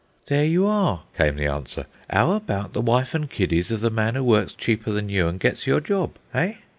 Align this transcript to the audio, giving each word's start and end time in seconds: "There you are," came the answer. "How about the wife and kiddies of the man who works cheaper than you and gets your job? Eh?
"There 0.29 0.43
you 0.45 0.65
are," 0.65 1.03
came 1.15 1.35
the 1.35 1.45
answer. 1.45 1.85
"How 2.09 2.31
about 2.31 2.73
the 2.73 2.81
wife 2.81 3.13
and 3.13 3.29
kiddies 3.29 3.71
of 3.71 3.81
the 3.81 3.91
man 3.91 4.15
who 4.15 4.23
works 4.23 4.55
cheaper 4.55 4.91
than 4.91 5.09
you 5.09 5.27
and 5.27 5.39
gets 5.39 5.67
your 5.67 5.79
job? 5.79 6.15
Eh? 6.33 6.53